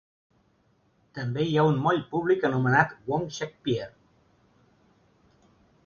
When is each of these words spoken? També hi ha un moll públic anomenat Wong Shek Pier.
També 1.17 1.45
hi 1.49 1.53
ha 1.57 1.65
un 1.73 1.77
moll 1.83 2.01
públic 2.15 2.47
anomenat 2.51 2.97
Wong 3.13 3.31
Shek 3.37 3.55
Pier. 3.67 3.95